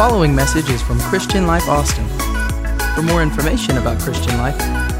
[0.00, 2.08] following message is from Christian Life Austin.
[2.94, 4.56] For more information about Christian Life,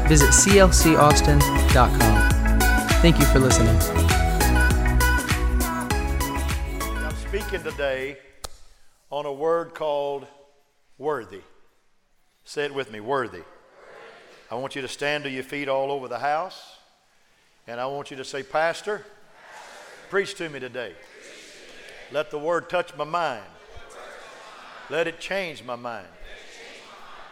[0.07, 2.29] visit clcaustin.com.
[3.01, 3.75] Thank you for listening.
[7.03, 8.19] I'm speaking today
[9.09, 10.27] on a word called
[10.99, 11.41] worthy.
[12.43, 13.41] Say it with me worthy.
[14.51, 16.77] I want you to stand to your feet all over the house,
[17.65, 19.03] and I want you to say, Pastor,
[20.11, 20.93] preach to me today.
[22.11, 23.41] Let the word touch my mind.
[24.91, 26.07] Let it change my mind.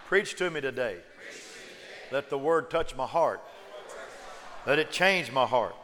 [0.08, 0.96] Preach to me today.
[2.10, 3.42] Let the word touch my heart.
[4.66, 5.76] Let it change my heart.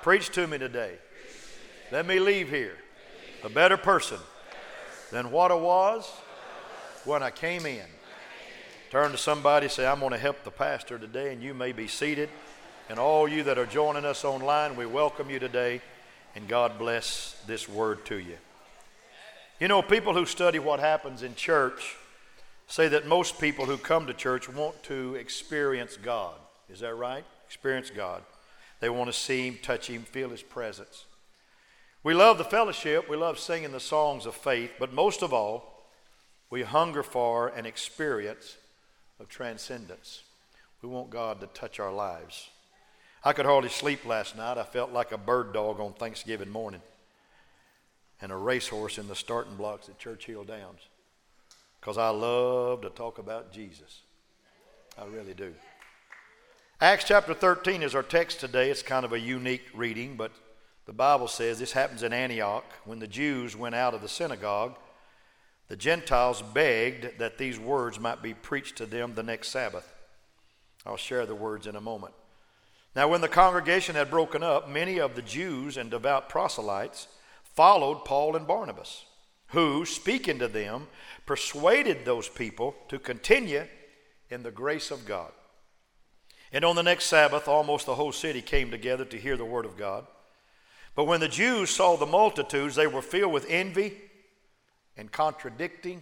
[0.00, 0.94] Preach to me today.
[1.90, 2.76] Let me leave here
[3.42, 4.18] a better person
[5.10, 6.08] than what I was
[7.04, 7.86] when I came in.
[8.90, 11.88] Turn to somebody say, I'm going to help the pastor today, and you may be
[11.88, 12.28] seated.
[12.88, 15.80] And all you that are joining us online, we welcome you today,
[16.36, 18.36] and God bless this word to you.
[19.60, 21.96] You know, people who study what happens in church
[22.66, 26.34] say that most people who come to church want to experience God.
[26.70, 27.26] Is that right?
[27.46, 28.22] Experience God.
[28.80, 31.04] They want to see Him, touch Him, feel His presence.
[32.02, 35.84] We love the fellowship, we love singing the songs of faith, but most of all,
[36.48, 38.56] we hunger for an experience
[39.20, 40.22] of transcendence.
[40.80, 42.48] We want God to touch our lives.
[43.22, 44.56] I could hardly sleep last night.
[44.56, 46.80] I felt like a bird dog on Thanksgiving morning
[48.22, 50.88] and a racehorse in the starting blocks at Churchill Downs
[51.80, 54.02] because I love to talk about Jesus.
[54.98, 55.54] I really do.
[56.80, 58.70] Acts chapter 13 is our text today.
[58.70, 60.32] It's kind of a unique reading, but
[60.86, 64.76] the Bible says this happens in Antioch when the Jews went out of the synagogue
[65.70, 69.94] the Gentiles begged that these words might be preached to them the next Sabbath.
[70.84, 72.12] I'll share the words in a moment.
[72.96, 77.06] Now, when the congregation had broken up, many of the Jews and devout proselytes
[77.60, 79.04] followed Paul and Barnabas,
[79.48, 80.86] who, speaking to them,
[81.26, 83.66] persuaded those people to continue
[84.30, 85.30] in the grace of God.
[86.54, 89.66] And on the next Sabbath, almost the whole city came together to hear the word
[89.66, 90.06] of God.
[90.94, 93.92] But when the Jews saw the multitudes, they were filled with envy
[94.96, 96.00] and contradicting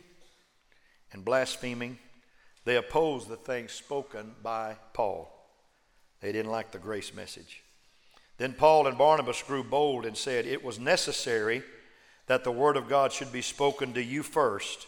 [1.12, 1.98] and blaspheming,
[2.66, 5.28] they opposed the things spoken by Paul.
[6.20, 7.64] They didn't like the grace message.
[8.38, 11.62] Then Paul and Barnabas grew bold and said, It was necessary
[12.26, 14.86] that the word of God should be spoken to you first,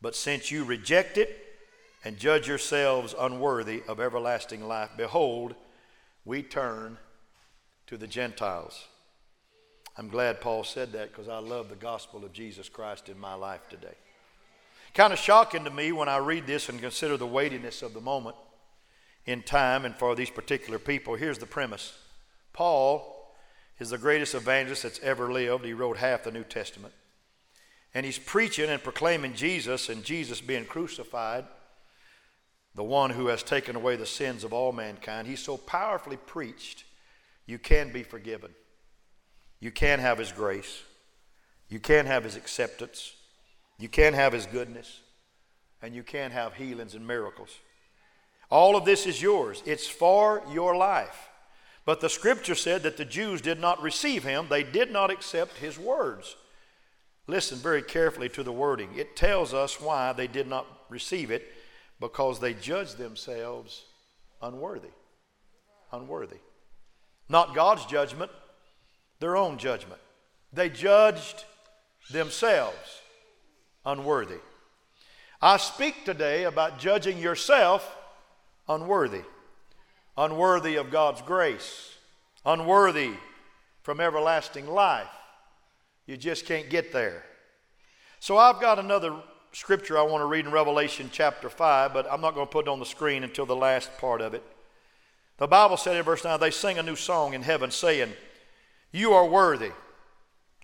[0.00, 1.36] but since you reject it
[2.04, 5.54] and judge yourselves unworthy of everlasting life, behold,
[6.24, 6.96] we turn
[7.86, 8.86] to the Gentiles.
[9.98, 13.34] I'm glad Paul said that because I love the gospel of Jesus Christ in my
[13.34, 13.96] life today.
[14.94, 18.00] Kind of shocking to me when I read this and consider the weightiness of the
[18.00, 18.36] moment
[19.26, 21.16] in time and for these particular people.
[21.16, 21.92] Here's the premise
[22.60, 23.32] Paul
[23.78, 25.64] is the greatest evangelist that's ever lived.
[25.64, 26.92] He wrote half the New Testament.
[27.94, 31.46] And he's preaching and proclaiming Jesus and Jesus being crucified,
[32.74, 35.26] the one who has taken away the sins of all mankind.
[35.26, 36.84] He's so powerfully preached,
[37.46, 38.50] you can be forgiven.
[39.58, 40.82] You can have His grace.
[41.70, 43.14] You can have His acceptance.
[43.78, 45.00] You can have His goodness.
[45.80, 47.56] And you can have healings and miracles.
[48.50, 51.29] All of this is yours, it's for your life.
[51.84, 55.58] But the scripture said that the Jews did not receive Him, they did not accept
[55.58, 56.36] His words.
[57.26, 58.90] Listen very carefully to the wording.
[58.96, 61.46] It tells us why they did not receive it
[62.00, 63.84] because they judged themselves
[64.42, 64.88] unworthy.
[65.92, 66.38] Unworthy.
[67.28, 68.32] Not God's judgment,
[69.20, 70.00] their own judgment.
[70.52, 71.44] They judged
[72.10, 73.00] themselves
[73.84, 74.38] unworthy.
[75.40, 77.96] I speak today about judging yourself
[78.68, 79.22] unworthy,
[80.20, 81.96] unworthy of God's grace,
[82.44, 83.12] unworthy
[83.82, 85.08] from everlasting life.
[86.06, 87.24] You just can't get there.
[88.20, 89.16] So I've got another
[89.52, 92.66] scripture I want to read in Revelation chapter 5, but I'm not going to put
[92.66, 94.44] it on the screen until the last part of it.
[95.38, 98.12] The Bible said in verse 9, they sing a new song in heaven, saying,
[98.92, 99.72] you are worthy,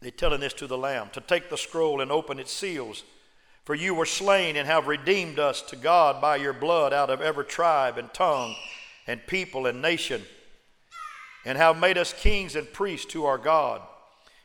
[0.03, 3.05] they're telling this to the Lamb, to take the scroll and open its seals.
[3.65, 7.23] For you were slain and have redeemed us to God by your blood out of
[7.23, 8.55] every tribe and tongue
[9.07, 10.23] and people and nation,
[11.45, 13.83] and have made us kings and priests to our God,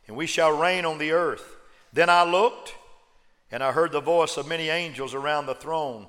[0.06, 1.56] and we shall reign on the earth.
[1.92, 2.74] Then I looked,
[3.50, 6.06] and I heard the voice of many angels around the throne,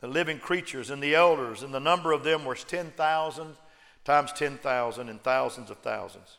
[0.00, 3.56] the living creatures and the elders, and the number of them was 10,000
[4.04, 6.36] times 10,000 and thousands of thousands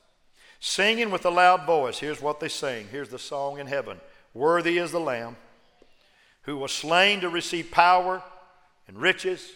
[0.66, 2.00] singing with a loud voice.
[2.00, 2.88] Here's what they sing.
[2.92, 4.00] Here's the song in heaven
[4.34, 5.38] Worthy is the Lamb
[6.42, 8.22] who was slain to receive power
[8.88, 9.52] and riches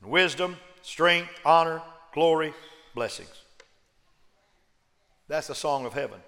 [0.00, 1.82] and wisdom, strength, honor,
[2.12, 2.52] glory,
[2.94, 3.42] blessings.
[5.28, 6.20] That's the song of heaven.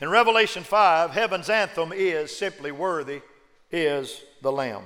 [0.00, 3.20] In Revelation 5, heaven's anthem is simply worthy
[3.70, 4.84] is the Lamb.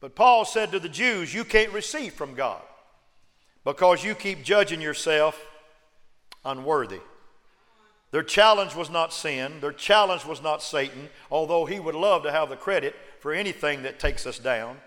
[0.00, 2.62] But Paul said to the Jews, You can't receive from God
[3.64, 5.44] because you keep judging yourself
[6.44, 7.00] unworthy.
[8.10, 12.32] Their challenge was not sin, their challenge was not Satan, although he would love to
[12.32, 14.78] have the credit for anything that takes us down.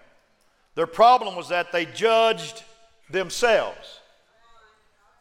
[0.75, 2.63] Their problem was that they judged
[3.11, 3.99] themselves.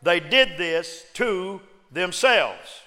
[0.03, 1.61] They did this to
[1.93, 2.83] themselves.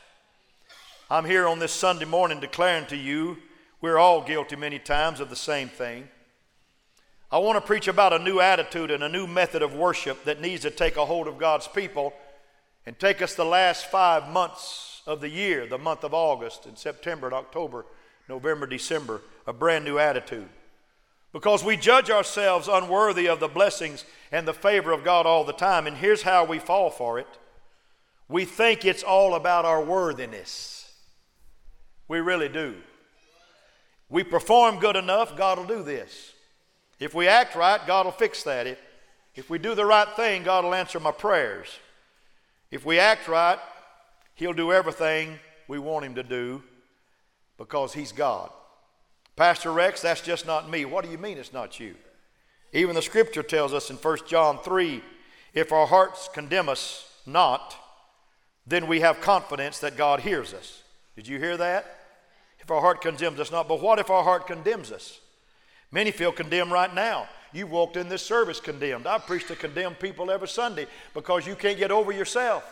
[1.09, 3.37] I'm here on this Sunday morning declaring to you
[3.81, 6.07] we're all guilty many times of the same thing.
[7.31, 10.39] I want to preach about a new attitude and a new method of worship that
[10.39, 12.13] needs to take a hold of God's people
[12.85, 16.77] and take us the last five months of the year, the month of August and
[16.77, 17.85] September and October,
[18.29, 20.47] November, December, a brand new attitude.
[21.33, 25.51] Because we judge ourselves unworthy of the blessings and the favor of God all the
[25.51, 27.27] time, and here's how we fall for it.
[28.29, 30.93] We think it's all about our worthiness.
[32.07, 32.75] We really do.
[34.09, 36.33] We perform good enough, God will do this.
[36.99, 38.67] If we act right, God will fix that.
[38.67, 38.79] If,
[39.33, 41.67] if we do the right thing, God will answer my prayers.
[42.69, 43.57] If we act right,
[44.35, 46.61] He'll do everything we want Him to do
[47.57, 48.51] because He's God.
[49.35, 50.85] Pastor Rex, that's just not me.
[50.85, 51.95] What do you mean it's not you?
[52.71, 55.03] Even the scripture tells us in 1 John 3
[55.53, 57.75] if our hearts condemn us not,
[58.65, 60.81] then we have confidence that God hears us.
[61.15, 61.99] Did you hear that?
[62.59, 65.19] If our heart condemns us not, but what if our heart condemns us?
[65.91, 67.27] Many feel condemned right now.
[67.51, 69.05] You walked in this service condemned.
[69.05, 72.63] I preach to condemned people every Sunday because you can't get over yourself.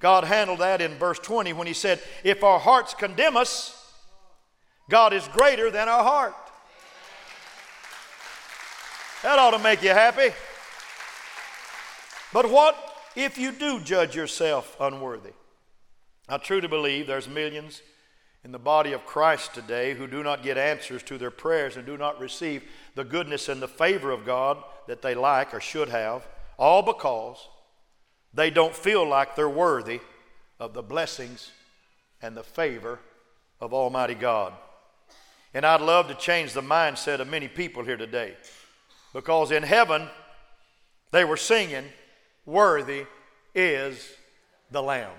[0.00, 3.81] God handled that in verse 20 when He said, If our hearts condemn us,
[4.92, 6.34] God is greater than our heart.
[9.22, 10.34] That ought to make you happy.
[12.30, 12.76] But what
[13.16, 15.32] if you do judge yourself unworthy?
[16.28, 17.80] I truly believe there's millions
[18.44, 21.86] in the body of Christ today who do not get answers to their prayers and
[21.86, 22.62] do not receive
[22.94, 26.28] the goodness and the favor of God that they like or should have,
[26.58, 27.48] all because
[28.34, 30.00] they don't feel like they're worthy
[30.60, 31.50] of the blessings
[32.20, 32.98] and the favor
[33.58, 34.52] of Almighty God.
[35.54, 38.34] And I'd love to change the mindset of many people here today
[39.12, 40.08] because in heaven
[41.10, 41.84] they were singing,
[42.46, 43.04] Worthy
[43.54, 44.10] is
[44.70, 45.12] the Lamb.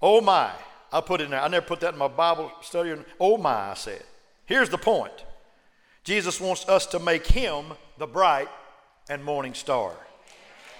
[0.00, 0.50] Oh my.
[0.90, 1.40] I put it in there.
[1.40, 2.94] I never put that in my Bible study.
[3.20, 4.02] Oh my, I said.
[4.46, 5.12] Here's the point
[6.04, 7.66] Jesus wants us to make him
[7.98, 8.48] the bright
[9.10, 9.92] and morning star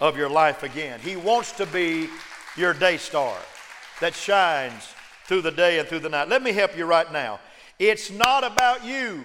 [0.01, 1.01] of your life again.
[1.01, 2.09] He wants to be
[2.57, 3.37] your day star
[4.01, 4.95] that shines
[5.27, 6.29] through the day and through the night.
[6.29, 7.41] Let me help you right now.
[7.79, 9.25] It's not about you.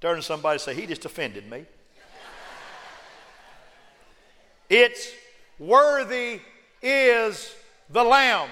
[0.00, 1.64] Turn to somebody and say, He just offended me.
[4.68, 5.12] It's
[5.58, 6.40] worthy
[6.82, 7.54] is
[7.88, 8.48] the Lamb.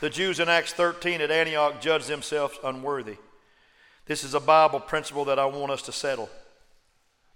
[0.00, 3.18] The Jews in Acts 13 at Antioch judged themselves unworthy.
[4.06, 6.28] This is a Bible principle that I want us to settle.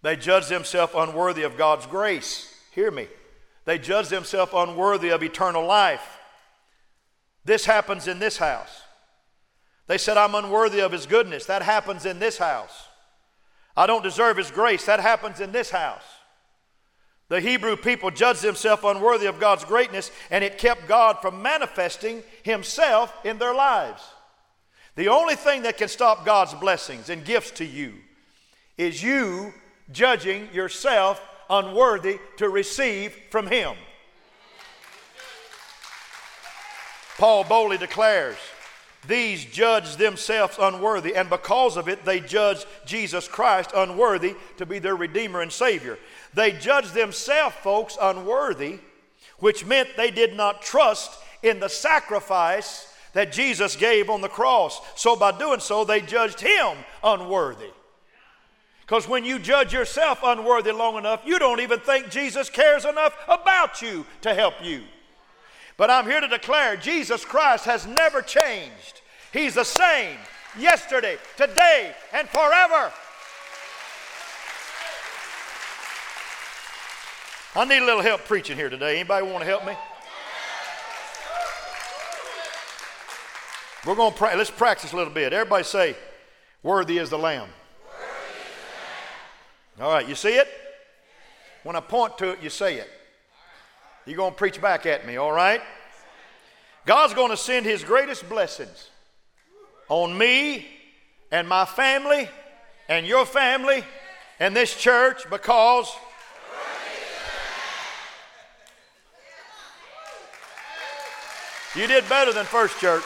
[0.07, 2.55] They judge themselves unworthy of God's grace.
[2.71, 3.09] Hear me.
[3.65, 6.21] They judge themselves unworthy of eternal life.
[7.45, 8.83] This happens in this house.
[9.89, 11.47] They said, I'm unworthy of His goodness.
[11.47, 12.87] That happens in this house.
[13.77, 14.87] I don't deserve His grace.
[14.87, 16.05] That happens in this house.
[17.29, 22.23] The Hebrew people judged themselves unworthy of God's greatness, and it kept God from manifesting
[22.45, 24.05] Himself in their lives.
[24.95, 27.95] The only thing that can stop God's blessings and gifts to you
[28.79, 29.53] is you
[29.93, 33.77] judging yourself unworthy to receive from Him.
[37.19, 38.37] Paul boldly declares,
[39.07, 44.79] these judge themselves unworthy, and because of it, they judge Jesus Christ unworthy to be
[44.79, 45.99] their Redeemer and Savior.
[46.35, 48.81] They judge themselves, folks, unworthy,
[49.39, 51.13] which meant they did not trust
[51.43, 54.81] in the sacrifice that Jesus gave on the cross.
[54.97, 57.71] So, by doing so, they judged Him unworthy.
[58.87, 63.17] Because when you judge yourself unworthy long enough, you don't even think Jesus cares enough
[63.27, 64.85] about you to help you.
[65.77, 69.01] But I'm here to declare Jesus Christ has never changed.
[69.33, 70.17] He's the same
[70.57, 72.93] yesterday, today, and forever.
[77.57, 79.01] I need a little help preaching here today.
[79.01, 79.73] Anybody want to help me?
[83.85, 85.33] We're going to pra- let's practice a little bit.
[85.33, 85.97] Everybody say,
[86.63, 87.49] "Worthy is the Lamb."
[89.81, 90.49] All right, you see it?
[91.63, 92.89] When I point to it, you say it.
[94.07, 95.61] You're going to preach back at me, all right?
[96.87, 98.89] God's going to send His greatest blessings
[99.89, 100.67] on me
[101.31, 102.29] and my family
[102.89, 103.85] and your family
[104.39, 105.91] and this church because.
[111.75, 113.03] You did better than First Church.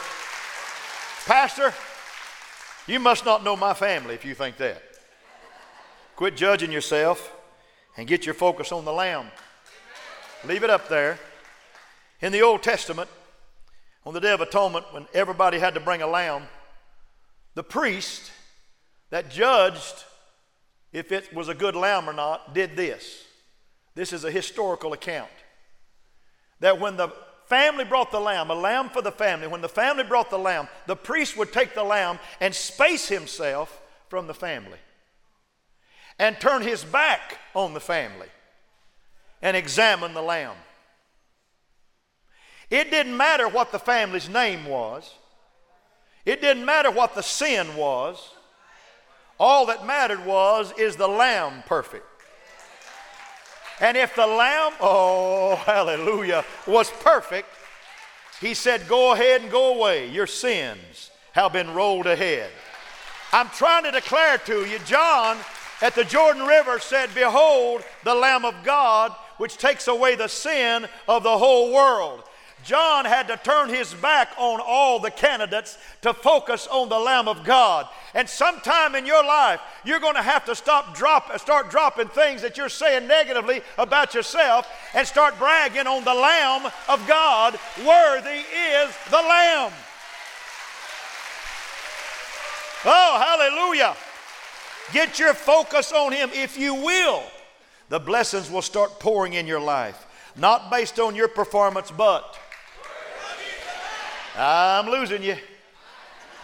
[1.25, 1.73] Pastor,
[2.87, 4.81] you must not know my family if you think that.
[6.21, 7.35] Quit judging yourself
[7.97, 9.25] and get your focus on the Lamb.
[10.45, 11.17] Leave it up there.
[12.21, 13.09] In the Old Testament,
[14.05, 16.43] on the Day of Atonement, when everybody had to bring a lamb,
[17.55, 18.31] the priest
[19.09, 20.03] that judged
[20.93, 23.23] if it was a good lamb or not did this.
[23.95, 25.31] This is a historical account.
[26.59, 27.09] That when the
[27.47, 30.67] family brought the lamb, a lamb for the family, when the family brought the lamb,
[30.85, 34.77] the priest would take the lamb and space himself from the family
[36.19, 38.27] and turn his back on the family
[39.41, 40.55] and examine the lamb.
[42.69, 45.13] It didn't matter what the family's name was.
[46.25, 48.29] It didn't matter what the sin was.
[49.39, 52.05] All that mattered was, is the lamb perfect?
[53.81, 57.49] And if the lamb, oh, hallelujah, was perfect,
[58.39, 60.09] he said, Go ahead and go away.
[60.09, 62.51] Your sins have been rolled ahead.
[63.33, 65.37] I'm trying to declare to you, John
[65.81, 70.87] at the Jordan River said, Behold, the Lamb of God, which takes away the sin
[71.07, 72.23] of the whole world.
[72.63, 77.27] John had to turn his back on all the candidates to focus on the Lamb
[77.27, 77.87] of God.
[78.13, 82.41] And sometime in your life, you're going to have to stop drop, start dropping things
[82.43, 87.57] that you're saying negatively about yourself and start bragging on the Lamb of God.
[87.79, 89.71] Worthy is the Lamb.
[92.85, 93.95] Oh, hallelujah.
[94.93, 97.23] Get your focus on Him if you will.
[97.89, 100.05] The blessings will start pouring in your life,
[100.37, 102.37] not based on your performance, but
[104.37, 105.35] I'm losing you.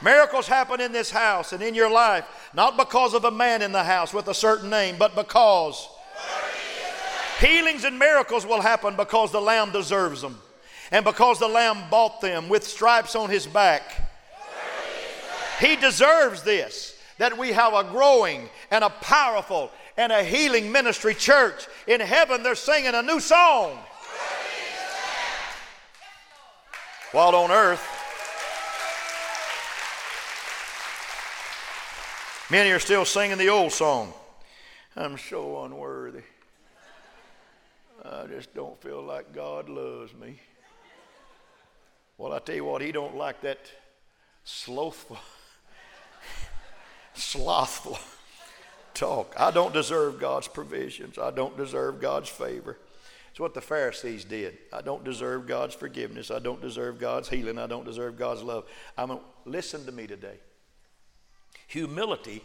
[0.02, 3.72] Miracles happen in this house and in your life, not because of a man in
[3.72, 5.88] the house with a certain name, but because
[7.40, 10.38] healings and miracles will happen because the Lamb deserves them
[10.92, 13.84] and because the Lamb bought them with stripes on his back.
[15.60, 21.14] He deserves this that we have a growing and a powerful and a healing ministry
[21.14, 21.68] church.
[21.88, 23.78] In heaven, they're singing a new song.
[27.12, 27.86] While on earth,
[32.50, 34.14] many are still singing the old song
[35.00, 36.24] I'm so unworthy.
[38.04, 40.40] I just don't feel like God loves me.
[42.18, 43.60] Well, I tell you what, He don't like that
[44.44, 45.20] slothful,
[47.28, 48.00] slothful
[48.94, 49.34] talk.
[49.38, 51.18] I don't deserve God's provisions.
[51.18, 52.78] I don't deserve God's favor.
[53.32, 54.58] It's what the Pharisees did.
[54.74, 56.32] I don't deserve God's forgiveness.
[56.32, 57.60] I don't deserve God's healing.
[57.60, 58.66] I don't deserve God's love.
[58.98, 60.40] I'm a, listen to me today.
[61.68, 62.44] Humility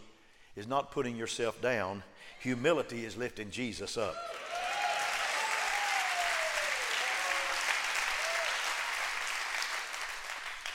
[0.55, 2.03] is not putting yourself down.
[2.41, 4.15] Humility is lifting Jesus up.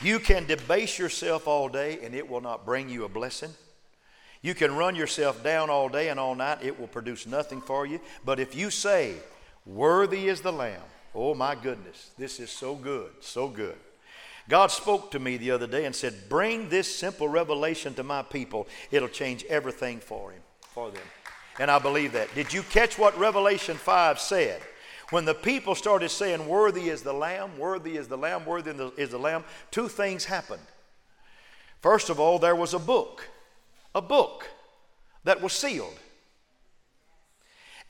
[0.01, 3.51] You can debase yourself all day and it will not bring you a blessing.
[4.43, 7.87] You can run yourself down all day and all night, it will produce nothing for
[7.87, 8.01] you.
[8.25, 9.17] But if you say,
[9.69, 10.81] Worthy is the Lamb.
[11.15, 13.77] Oh my goodness, this is so good, so good.
[14.49, 18.23] God spoke to me the other day and said, Bring this simple revelation to my
[18.23, 18.67] people.
[18.91, 21.03] It'll change everything for him, for them.
[21.59, 22.35] And I believe that.
[22.35, 24.63] Did you catch what Revelation 5 said?
[25.11, 29.11] When the people started saying, Worthy is the Lamb, worthy is the Lamb, worthy is
[29.11, 30.63] the Lamb, two things happened.
[31.81, 33.29] First of all, there was a book,
[33.99, 34.49] a book
[35.25, 35.99] that was sealed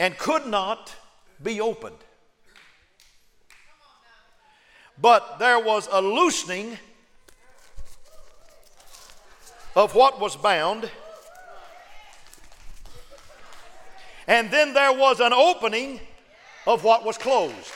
[0.00, 0.94] and could not
[1.42, 1.98] be opened.
[5.00, 6.78] But there was a loosening
[9.76, 10.90] of what was bound.
[14.26, 16.00] And then there was an opening
[16.66, 17.72] of what was closed.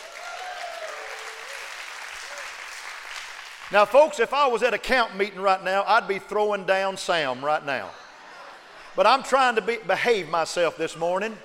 [3.71, 6.97] Now, folks, if I was at a camp meeting right now, I'd be throwing down
[6.97, 7.91] Sam right now.
[8.95, 11.37] But I'm trying to be, behave myself this morning.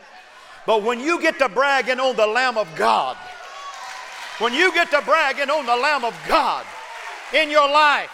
[0.65, 3.15] But when you get to bragging on the Lamb of God,
[4.39, 6.65] when you get to bragging on the Lamb of God
[7.33, 8.11] in your life,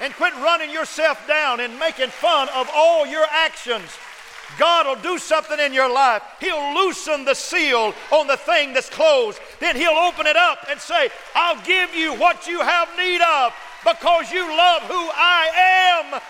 [0.00, 3.88] and quit running yourself down and making fun of all your actions,
[4.58, 6.22] God will do something in your life.
[6.40, 9.40] He'll loosen the seal on the thing that's closed.
[9.58, 13.52] Then He'll open it up and say, I'll give you what you have need of
[13.84, 16.20] because you love who I am.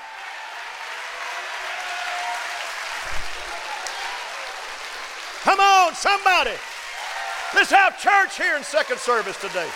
[5.46, 6.56] Come on, somebody.
[7.54, 9.68] Let's have church here in second service today.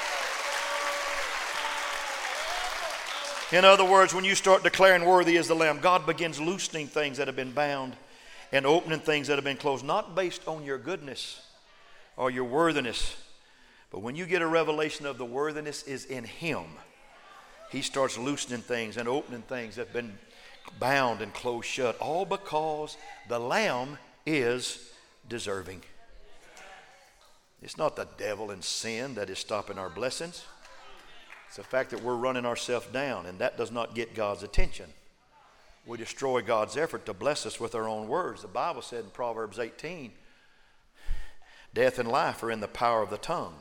[3.57, 7.19] In other words, when you start declaring worthy is the Lamb, God begins loosening things
[7.19, 7.95] that have been bound
[8.51, 11.41] and opening things that have been closed, not based on your goodness
[12.17, 13.17] or your worthiness,
[13.93, 16.65] but when you get a revelation of the worthiness is in Him,
[17.71, 20.19] He starts loosening things and opening things that have been
[20.81, 22.97] bound and closed shut, all because
[23.29, 24.90] the Lamb is
[25.31, 25.83] deserving.
[27.63, 30.45] It's not the devil and sin that is stopping our blessings.
[31.47, 34.87] It's the fact that we're running ourselves down, and that does not get God's attention.
[35.87, 38.43] We destroy God's effort to bless us with our own words.
[38.43, 40.13] The Bible said in Proverbs 18
[41.73, 43.55] death and life are in the power of the tongue.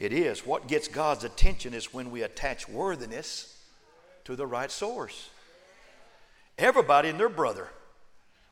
[0.00, 0.44] It is.
[0.44, 3.56] What gets God's attention is when we attach worthiness
[4.24, 5.30] to the right source.
[6.58, 7.68] Everybody and their brother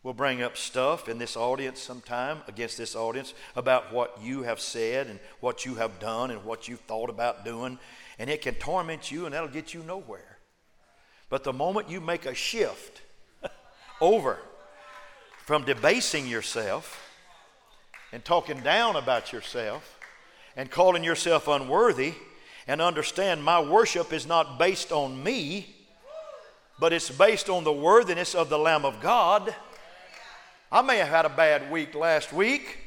[0.06, 4.60] will bring up stuff in this audience sometime against this audience about what you have
[4.60, 7.76] said and what you have done and what you've thought about doing.
[8.16, 10.38] And it can torment you and that'll get you nowhere.
[11.28, 13.02] But the moment you make a shift
[14.00, 14.38] over
[15.44, 17.02] from debasing yourself
[18.12, 19.98] and talking down about yourself
[20.56, 22.14] and calling yourself unworthy
[22.68, 25.74] and understand my worship is not based on me,
[26.78, 29.52] but it's based on the worthiness of the Lamb of God.
[30.70, 32.78] I may have had a bad week last week,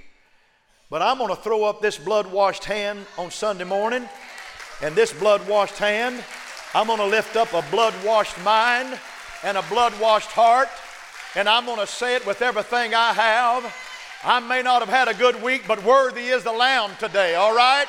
[0.89, 4.09] but I'm going to throw up this blood washed hand on Sunday morning,
[4.81, 6.21] and this blood washed hand,
[6.73, 8.99] I'm going to lift up a blood washed mind
[9.45, 10.67] and a blood washed heart,
[11.35, 13.73] and I'm going to say it with everything I have.
[14.25, 17.55] I may not have had a good week, but worthy is the Lamb today, all
[17.55, 17.87] right?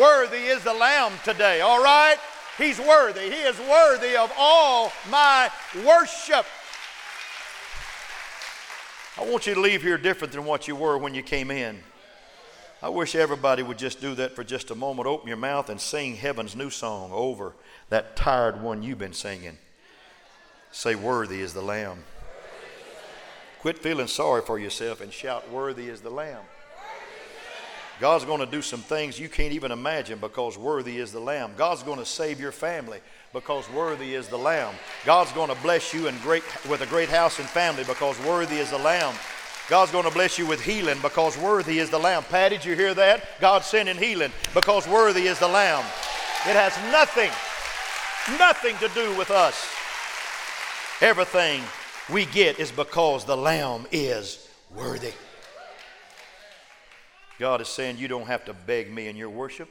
[0.00, 2.16] Worthy is the Lamb today, all right?
[2.56, 3.28] He's worthy.
[3.28, 5.50] He is worthy of all my
[5.84, 6.46] worship.
[9.18, 11.78] I want you to leave here different than what you were when you came in.
[12.82, 15.06] I wish everybody would just do that for just a moment.
[15.06, 17.52] Open your mouth and sing heaven's new song over
[17.90, 19.58] that tired one you've been singing.
[20.70, 22.04] Say, Worthy is the Lamb.
[23.60, 26.42] Quit feeling sorry for yourself and shout, Worthy is the Lamb.
[28.00, 31.52] God's going to do some things you can't even imagine because worthy is the Lamb.
[31.56, 32.98] God's going to save your family
[33.32, 34.74] because worthy is the Lamb.
[35.04, 38.56] God's going to bless you in great, with a great house and family because worthy
[38.56, 39.14] is the Lamb.
[39.68, 42.24] God's going to bless you with healing because worthy is the Lamb.
[42.24, 43.24] Pat, did you hear that?
[43.40, 45.84] God's sending healing because worthy is the Lamb.
[46.44, 47.30] It has nothing,
[48.38, 49.68] nothing to do with us.
[51.00, 51.62] Everything
[52.10, 55.12] we get is because the Lamb is worthy.
[57.38, 59.68] God is saying you don't have to beg me in your worship.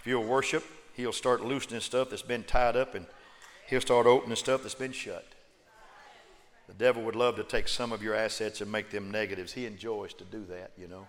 [0.00, 0.64] If you'll worship,
[0.98, 3.06] He'll start loosening stuff that's been tied up and
[3.68, 5.24] He'll start opening stuff that's been shut.
[6.66, 9.52] The devil would love to take some of your assets and make them negatives.
[9.52, 11.06] He enjoys to do that, you know.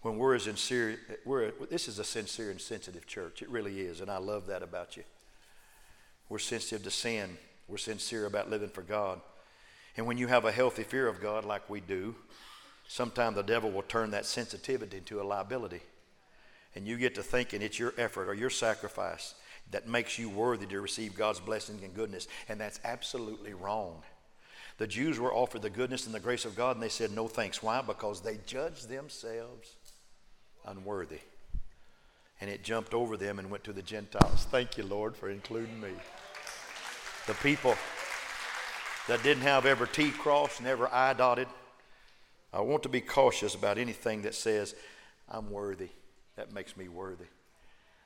[0.00, 3.42] When we're as sincere, we're, this is a sincere and sensitive church.
[3.42, 5.02] It really is, and I love that about you.
[6.30, 7.36] We're sensitive to sin.
[7.68, 9.20] We're sincere about living for God.
[9.98, 12.14] And when you have a healthy fear of God like we do,
[12.88, 15.82] sometimes the devil will turn that sensitivity into a liability.
[16.76, 19.34] And you get to thinking it's your effort or your sacrifice
[19.72, 22.28] that makes you worthy to receive God's blessing and goodness.
[22.48, 24.02] And that's absolutely wrong.
[24.78, 27.26] The Jews were offered the goodness and the grace of God, and they said, No
[27.26, 27.62] thanks.
[27.62, 27.80] Why?
[27.80, 29.72] Because they judged themselves
[30.66, 31.20] unworthy.
[32.40, 34.46] And it jumped over them and went to the Gentiles.
[34.50, 35.88] Thank you, Lord, for including me.
[37.26, 37.74] The people
[39.08, 41.48] that didn't have ever T crossed and I dotted
[42.52, 44.74] I want to be cautious about anything that says,
[45.28, 45.90] I'm worthy.
[46.36, 47.26] That makes me worthy.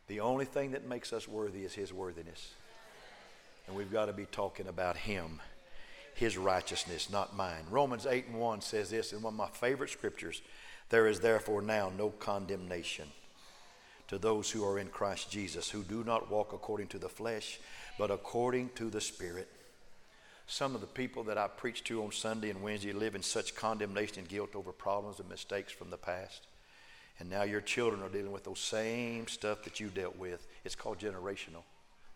[0.07, 2.53] The only thing that makes us worthy is His worthiness.
[3.67, 5.41] And we've got to be talking about Him,
[6.15, 7.65] His righteousness, not mine.
[7.71, 10.43] Romans 8 and 1 says this in one of my favorite scriptures
[10.89, 13.07] There is therefore now no condemnation
[14.09, 17.61] to those who are in Christ Jesus, who do not walk according to the flesh,
[17.97, 19.49] but according to the Spirit.
[20.49, 23.55] Some of the people that I preach to on Sunday and Wednesday live in such
[23.55, 26.49] condemnation and guilt over problems and mistakes from the past.
[27.21, 30.47] And now your children are dealing with those same stuff that you dealt with.
[30.65, 31.63] It's called generational,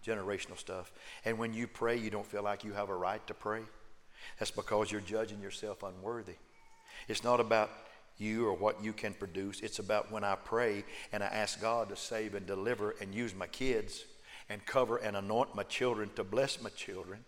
[0.04, 0.90] generational stuff.
[1.24, 3.60] And when you pray, you don't feel like you have a right to pray.
[4.38, 6.36] That's because you're judging yourself unworthy.
[7.06, 7.70] It's not about
[8.16, 9.60] you or what you can produce.
[9.60, 13.34] It's about when I pray and I ask God to save and deliver and use
[13.34, 14.04] my kids
[14.48, 17.24] and cover and anoint my children to bless my children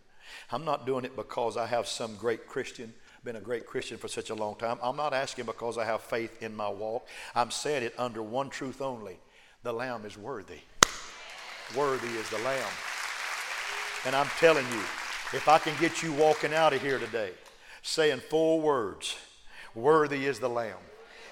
[0.51, 2.93] I'm not doing it because I have some great Christian,
[3.25, 4.79] been a great Christian for such a long time.
[4.83, 7.07] I'm not asking because I have faith in my walk.
[7.35, 9.19] I'm saying it under one truth only
[9.63, 10.61] the Lamb is worthy.
[11.77, 12.71] Worthy is the Lamb.
[14.05, 14.81] And I'm telling you,
[15.33, 17.33] if I can get you walking out of here today
[17.83, 19.17] saying four words,
[19.75, 20.77] worthy is the Lamb.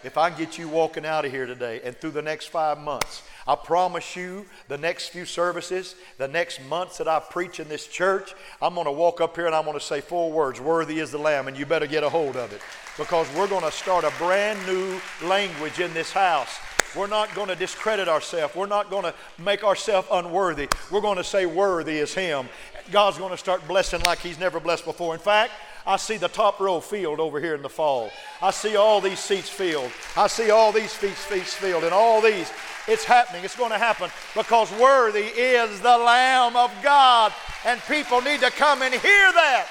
[0.05, 3.23] If I get you walking out of here today and through the next five months,
[3.47, 7.87] I promise you, the next few services, the next months that I preach in this
[7.87, 10.99] church, I'm going to walk up here and I'm going to say four words Worthy
[10.99, 12.61] is the Lamb, and you better get a hold of it.
[12.99, 16.59] Because we're going to start a brand new language in this house.
[16.95, 18.55] We're not going to discredit ourselves.
[18.55, 20.69] We're not going to make ourselves unworthy.
[20.91, 22.49] We're going to say, Worthy is Him.
[22.93, 25.15] God's going to start blessing like He's never blessed before.
[25.15, 25.53] In fact,
[25.87, 28.11] I see the top row filled over here in the fall.
[28.41, 29.93] I see all these seats filled.
[30.17, 32.51] I see all these seats filled, and all these.
[32.87, 33.45] It's happening.
[33.45, 37.33] It's going to happen because worthy is the Lamb of God,
[37.65, 39.67] and people need to come and hear that.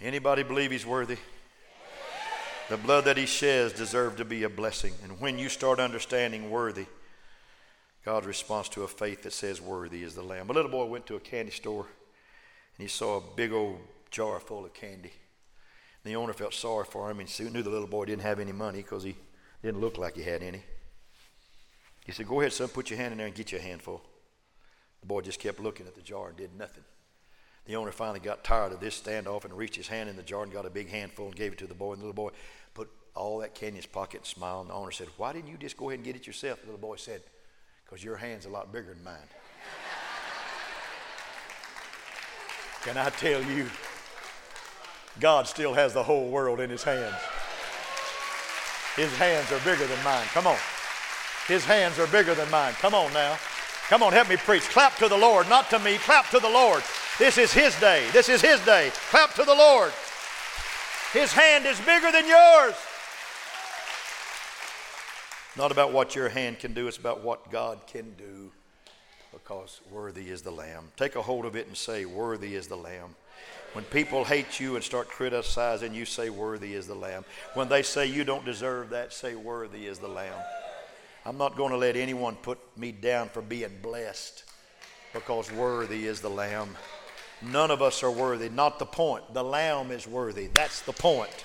[0.00, 1.16] Anybody believe he's worthy?
[2.68, 4.94] The blood that he sheds deserves to be a blessing.
[5.04, 6.86] And when you start understanding worthy,
[8.04, 10.50] God's response to a faith that says worthy is the lamb.
[10.50, 11.86] A little boy went to a candy store
[12.76, 13.78] and he saw a big old
[14.10, 15.12] jar full of candy.
[16.04, 18.40] And the owner felt sorry for him and he knew the little boy didn't have
[18.40, 19.14] any money because he
[19.62, 20.62] didn't look like he had any.
[22.04, 24.02] He said, Go ahead, son, put your hand in there and get you a handful.
[25.00, 26.84] The boy just kept looking at the jar and did nothing.
[27.66, 30.42] The owner finally got tired of this standoff and reached his hand in the jar
[30.42, 31.92] and got a big handful and gave it to the boy.
[31.92, 32.30] And the little boy
[32.74, 34.62] put all that candy in his pocket and smiled.
[34.62, 36.60] And the owner said, Why didn't you just go ahead and get it yourself?
[36.60, 37.22] The little boy said,
[37.92, 39.16] Because your hand's a lot bigger than mine.
[42.84, 43.68] Can I tell you,
[45.20, 47.14] God still has the whole world in his hands.
[48.96, 50.24] His hands are bigger than mine.
[50.32, 50.56] Come on.
[51.46, 52.72] His hands are bigger than mine.
[52.80, 53.36] Come on now.
[53.88, 54.62] Come on, help me preach.
[54.70, 55.98] Clap to the Lord, not to me.
[55.98, 56.82] Clap to the Lord.
[57.18, 58.08] This is His day.
[58.14, 58.90] This is His day.
[59.10, 59.92] Clap to the Lord.
[61.12, 62.72] His hand is bigger than yours.
[65.56, 68.50] Not about what your hand can do, it's about what God can do
[69.32, 70.88] because worthy is the Lamb.
[70.96, 73.14] Take a hold of it and say, Worthy is the Lamb.
[73.72, 77.24] When people hate you and start criticizing you, say, Worthy is the Lamb.
[77.54, 80.38] When they say you don't deserve that, say, Worthy is the Lamb.
[81.24, 84.44] I'm not going to let anyone put me down for being blessed
[85.12, 86.76] because worthy is the Lamb.
[87.42, 88.48] None of us are worthy.
[88.48, 89.32] Not the point.
[89.32, 90.48] The Lamb is worthy.
[90.48, 91.44] That's the point.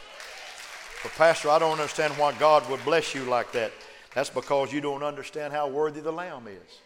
[1.03, 3.71] But, Pastor, I don't understand why God would bless you like that.
[4.17, 6.79] That's because you don't understand how worthy the Lamb is.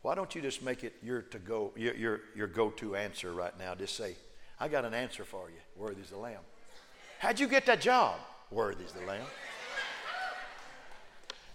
[0.00, 3.52] Why don't you just make it your to go your, your, your go-to answer right
[3.58, 3.74] now?
[3.74, 4.16] Just say,
[4.58, 5.58] I got an answer for you.
[5.76, 6.40] Worthy is the Lamb.
[7.18, 8.14] How'd you get that job?
[8.50, 9.26] Worthy is the Lamb.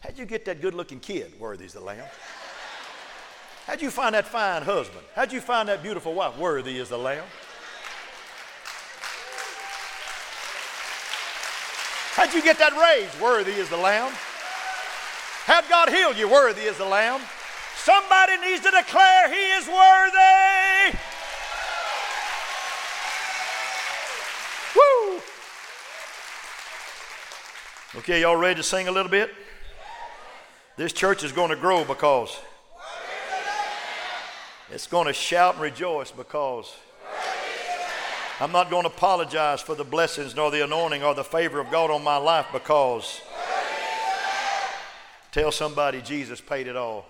[0.01, 1.33] How'd you get that good-looking kid?
[1.39, 2.05] Worthy is the Lamb.
[3.65, 5.03] How'd you find that fine husband?
[5.15, 6.37] How'd you find that beautiful wife?
[6.37, 7.25] Worthy is the Lamb.
[12.21, 13.19] How'd you get that raise?
[13.19, 14.13] Worthy is the Lamb.
[15.45, 16.29] How'd God heal you?
[16.29, 17.19] Worthy is the Lamb.
[17.77, 20.97] Somebody needs to declare He is worthy.
[24.75, 25.21] Woo!
[28.01, 29.33] Okay, y'all ready to sing a little bit?
[30.77, 32.37] This church is going to grow because
[34.69, 36.71] it's going to shout and rejoice because
[38.41, 41.69] I'm not going to apologize for the blessings nor the anointing or the favor of
[41.69, 43.21] God on my life because
[45.31, 47.05] tell somebody Jesus paid it all.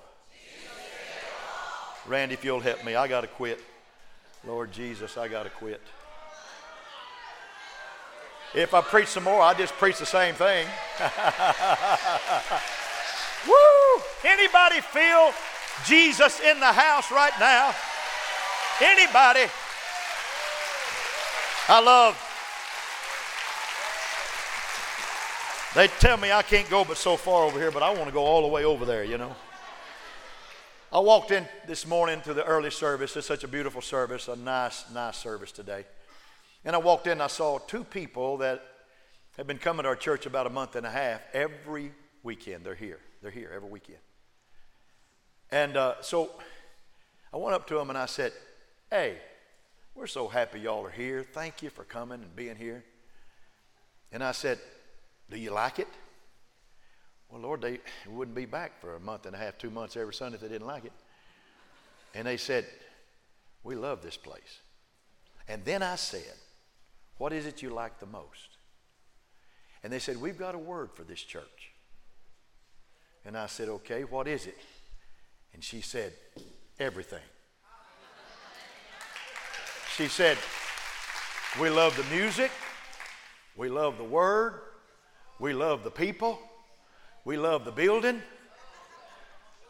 [2.06, 3.62] Randy, if you'll help me, I got to quit.
[4.46, 5.80] Lord Jesus, I got to quit.
[8.54, 10.68] If I preach some more, I just preach the same thing.
[13.48, 14.04] Woo!
[14.26, 15.32] Anybody feel
[15.86, 17.74] Jesus in the house right now.
[18.82, 19.50] Anybody?
[21.68, 22.28] I love.
[25.74, 28.12] They tell me I can't go but so far over here, but I want to
[28.12, 29.36] go all the way over there, you know.
[30.92, 33.16] I walked in this morning to the early service.
[33.16, 35.86] It's such a beautiful service, a nice, nice service today.
[36.66, 38.62] And I walked in, I saw two people that
[39.38, 41.22] have been coming to our church about a month and a half.
[41.32, 43.00] Every weekend, they're here.
[43.22, 44.00] They're here every weekend.
[45.52, 46.32] And uh, so
[47.34, 48.34] I went up to them and I said,
[48.90, 49.20] Hey,
[49.96, 51.24] we're so happy y'all are here.
[51.24, 52.84] Thank you for coming and being here.
[54.12, 54.60] And I said,
[55.30, 55.88] Do you like it?
[57.30, 60.14] Well, Lord, they wouldn't be back for a month and a half, two months every
[60.14, 60.92] Sunday if they didn't like it.
[62.14, 62.66] And they said,
[63.64, 64.60] We love this place.
[65.48, 66.34] And then I said,
[67.18, 68.58] What is it you like the most?
[69.84, 71.72] And they said, We've got a word for this church.
[73.26, 74.58] And I said, Okay, what is it?
[75.54, 76.14] And she said,
[76.80, 77.20] Everything.
[80.02, 80.40] She said,
[81.60, 82.50] We love the music,
[83.56, 84.56] we love the word,
[85.38, 86.40] we love the people,
[87.24, 88.24] we love the building.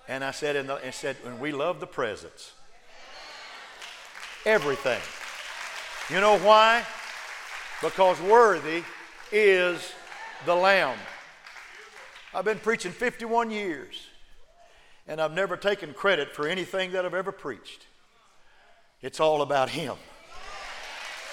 [0.07, 2.53] And I said, and, the, and said, and we love the presence.
[4.45, 5.01] Everything.
[6.09, 6.85] You know why?
[7.81, 8.83] Because worthy
[9.33, 9.91] is
[10.45, 10.97] the Lamb.
[12.33, 14.07] I've been preaching 51 years
[15.09, 17.87] and I've never taken credit for anything that I've ever preached.
[19.01, 19.95] It's all about Him.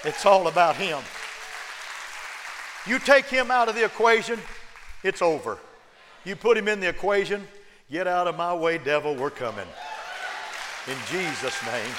[0.04, 1.00] It's all about Him.
[2.88, 4.40] You take him out of the equation,
[5.02, 5.58] it's over.
[6.24, 7.46] You put him in the equation,
[7.90, 9.66] get out of my way, devil, we're coming.
[10.86, 11.94] In Jesus' name.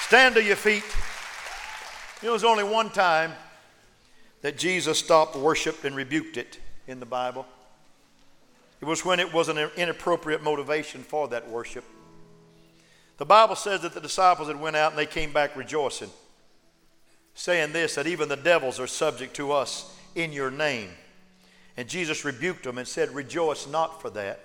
[0.00, 0.84] Stand to your feet.
[2.22, 3.34] There was only one time
[4.42, 7.46] that Jesus stopped worship and rebuked it in the Bible.
[8.80, 11.84] It was when it was an inappropriate motivation for that worship.
[13.18, 16.10] The Bible says that the disciples had went out and they came back rejoicing,
[17.36, 20.88] saying this that even the devils are subject to us in your name.
[21.76, 24.40] And Jesus rebuked them and said, Rejoice not for that.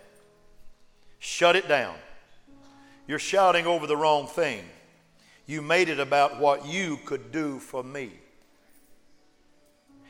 [1.17, 1.95] Shut it down.
[3.07, 4.63] You're shouting over the wrong thing.
[5.47, 8.11] You made it about what you could do for me.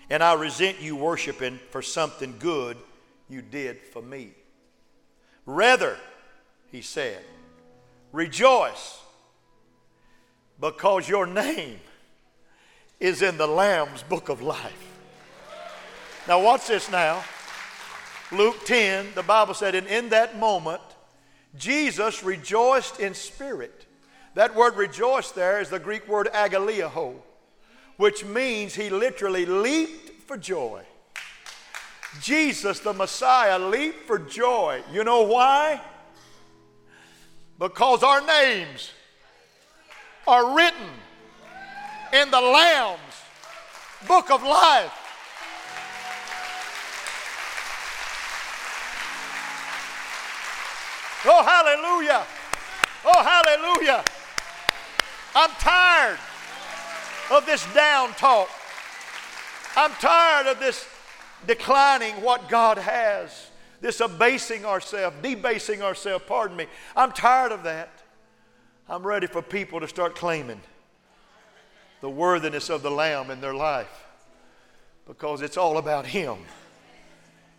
[0.09, 2.77] And I resent you worshiping for something good
[3.29, 4.31] you did for me.
[5.45, 5.97] Rather,
[6.71, 7.19] he said,
[8.11, 8.99] rejoice
[10.59, 11.79] because your name
[13.01, 14.87] is in the Lamb's book of life.
[16.27, 17.23] Now, watch this now.
[18.31, 20.81] Luke 10, the Bible said, and in that moment,
[21.57, 23.87] Jesus rejoiced in spirit.
[24.35, 27.15] That word rejoice there is the Greek word agalliao,
[27.97, 30.83] which means he literally leaped for joy.
[32.21, 34.83] Jesus, the Messiah, leaped for joy.
[34.93, 35.81] You know why?
[37.57, 38.91] Because our names
[40.27, 40.87] are written
[42.13, 42.99] in the Lamb's
[44.07, 44.91] book of life.
[51.23, 52.25] Oh, hallelujah.
[53.05, 54.03] Oh, hallelujah.
[55.35, 56.17] I'm tired
[57.31, 58.49] of this down talk.
[59.77, 60.87] I'm tired of this
[61.47, 66.65] declining what God has, this abasing ourselves, debasing ourselves, pardon me.
[66.95, 67.89] I'm tired of that.
[68.89, 70.59] I'm ready for people to start claiming
[72.01, 74.05] the worthiness of the Lamb in their life
[75.07, 76.37] because it's all about Him.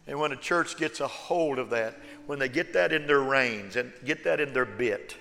[0.07, 3.21] And when a church gets a hold of that, when they get that in their
[3.21, 5.17] reins and get that in their bit,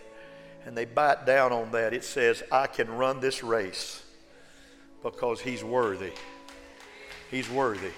[0.66, 4.04] and they bite down on that, it says, I can run this race
[5.04, 6.12] because He's worthy.
[7.30, 7.92] He's worthy.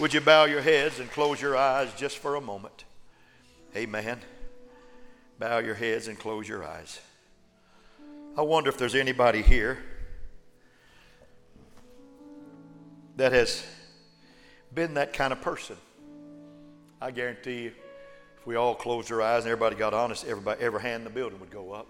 [0.00, 2.84] Would you bow your heads and close your eyes just for a moment?
[3.76, 4.18] Amen.
[5.38, 7.00] Bow your heads and close your eyes.
[8.36, 9.78] I wonder if there's anybody here
[13.20, 13.62] that has
[14.74, 15.76] been that kind of person.
[17.02, 17.72] I guarantee you,
[18.38, 21.10] if we all closed our eyes and everybody got honest, everybody, every hand in the
[21.10, 21.86] building would go up.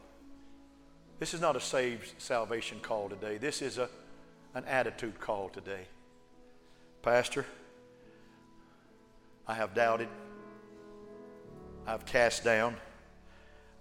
[1.20, 3.38] This is not a saved salvation call today.
[3.38, 3.88] This is a,
[4.54, 5.86] an attitude call today.
[7.00, 7.46] Pastor,
[9.46, 10.08] I have doubted.
[11.86, 12.74] I've cast down.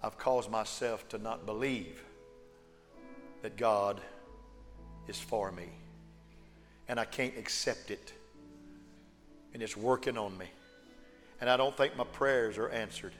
[0.04, 2.00] I've caused myself to not believe
[3.42, 4.00] that God
[5.08, 5.79] is for me.
[6.90, 8.12] And I can't accept it.
[9.54, 10.46] And it's working on me.
[11.40, 13.12] And I don't think my prayers are answered.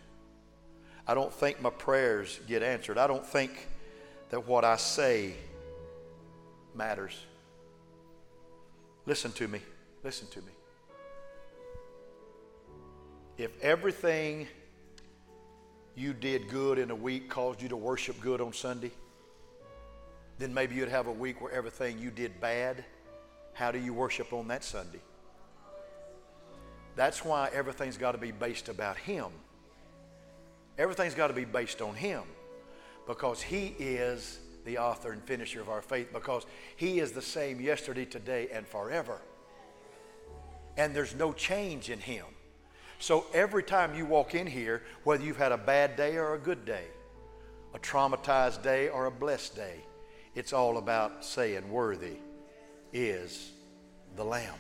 [1.07, 2.99] I don't think my prayers get answered.
[2.99, 3.69] I don't think
[4.29, 5.33] that what I say
[6.75, 7.17] matters.
[9.07, 9.61] Listen to me.
[10.05, 10.53] Listen to me
[13.41, 14.47] if everything
[15.97, 18.91] you did good in a week caused you to worship good on Sunday,
[20.39, 22.85] then maybe you'd have a week where everything you did bad,
[23.61, 25.03] how do you worship on that Sunday?
[26.97, 29.27] That's why everything's got to be based about Him.
[30.79, 32.23] Everything's got to be based on Him
[33.07, 36.47] because He is the author and finisher of our faith because
[36.77, 39.21] He is the same yesterday, today, and forever.
[40.79, 42.25] And there's no change in Him.
[42.99, 46.39] So every time you walk in here, whether you've had a bad day or a
[46.39, 46.87] good day,
[47.75, 49.85] a traumatized day or a blessed day,
[50.35, 52.17] it's all about saying, Worthy
[52.93, 53.51] is
[54.17, 54.55] the Lamb.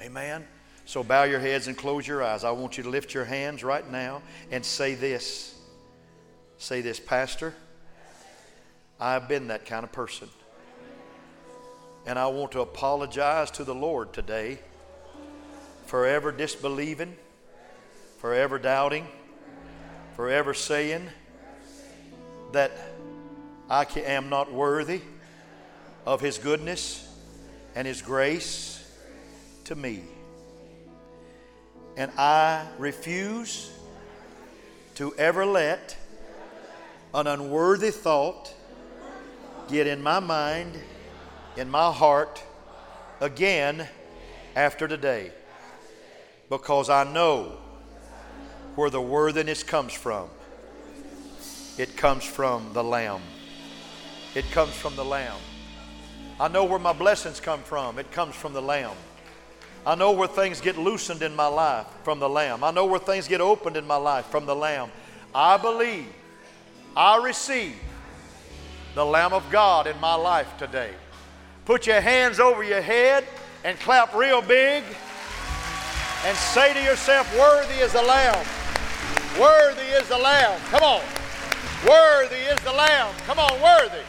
[0.00, 0.44] Amen?
[0.84, 2.44] So bow your heads and close your eyes.
[2.44, 5.54] I want you to lift your hands right now and say this.
[6.58, 7.54] Say this, Pastor.
[9.00, 10.28] I've been that kind of person.
[12.06, 14.58] And I want to apologize to the Lord today
[15.86, 17.16] for ever disbelieving
[18.24, 19.06] forever doubting,
[20.16, 21.06] forever saying
[22.52, 22.72] that
[23.68, 25.02] I am not worthy
[26.06, 27.06] of His goodness
[27.74, 28.84] and His grace
[29.64, 30.02] to me.
[31.96, 33.70] And I refuse
[34.96, 35.96] to ever let
[37.12, 38.52] an unworthy thought
[39.68, 40.78] get in my mind,
[41.56, 42.42] in my heart
[43.20, 43.86] again
[44.56, 45.30] after today.
[46.48, 47.58] Because I know
[48.74, 50.28] where the worthiness comes from.
[51.78, 53.22] It comes from the Lamb.
[54.34, 55.38] It comes from the Lamb.
[56.40, 57.98] I know where my blessings come from.
[57.98, 58.96] It comes from the Lamb.
[59.86, 62.64] I know where things get loosened in my life from the Lamb.
[62.64, 64.90] I know where things get opened in my life from the Lamb.
[65.34, 66.06] I believe,
[66.96, 67.76] I receive
[68.94, 70.90] the Lamb of God in my life today.
[71.66, 73.24] Put your hands over your head
[73.62, 74.82] and clap real big
[76.24, 78.44] and say to yourself, Worthy is the Lamb.
[79.38, 80.60] Worthy is the Lamb.
[80.70, 81.02] Come on.
[81.86, 83.14] Worthy is the Lamb.
[83.26, 84.02] Come on, worthy.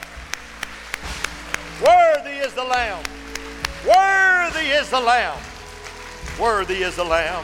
[1.84, 3.04] Worthy is the Lamb.
[3.86, 5.38] Worthy is the Lamb.
[6.40, 7.44] Worthy is the Lamb.